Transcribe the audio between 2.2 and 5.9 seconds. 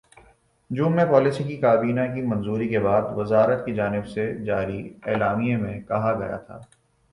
منظوری کے بعد وزارت کی جانب سے جاری اعلامیے میں